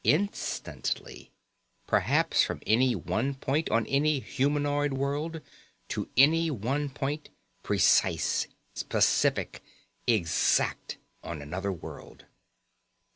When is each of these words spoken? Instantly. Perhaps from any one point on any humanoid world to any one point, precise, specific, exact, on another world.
Instantly. 0.03 1.29
Perhaps 1.85 2.41
from 2.43 2.59
any 2.65 2.95
one 2.95 3.35
point 3.35 3.69
on 3.69 3.85
any 3.85 4.19
humanoid 4.19 4.93
world 4.93 5.41
to 5.89 6.09
any 6.17 6.49
one 6.49 6.89
point, 6.89 7.29
precise, 7.61 8.47
specific, 8.73 9.61
exact, 10.07 10.97
on 11.23 11.39
another 11.39 11.71
world. 11.71 12.25